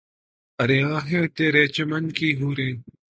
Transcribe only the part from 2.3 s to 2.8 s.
حوریں